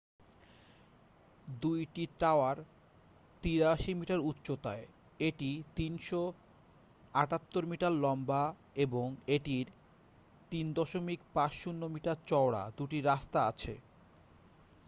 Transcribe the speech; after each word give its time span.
2 1.57 1.71
টি 1.95 2.03
tower 2.19 2.57
83 3.43 3.99
metre 3.99 4.19
উচ্চতা 4.21 4.71
য় 4.75 4.85
এটি 5.19 5.49
378 5.77 7.71
মিটার 7.71 7.93
লম্বা 8.03 8.43
এবং 8.85 9.05
এটির 9.27 9.67
3.50 10.51 11.93
মিটার 11.93 12.17
চওড়া 12.27 12.63
2টি 12.77 12.97
রাস্তা 13.01 13.39
আছে 13.47 13.73